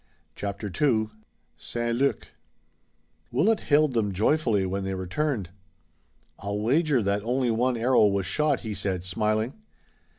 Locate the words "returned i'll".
4.95-6.59